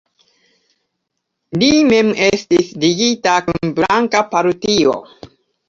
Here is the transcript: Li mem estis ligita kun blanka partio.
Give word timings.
Li 1.63 1.69
mem 1.91 2.09
estis 2.29 2.73
ligita 2.87 3.37
kun 3.51 3.77
blanka 3.81 4.25
partio. 4.35 4.99